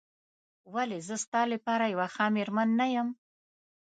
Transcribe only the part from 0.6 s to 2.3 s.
ولې زه ستا لپاره یوه ښه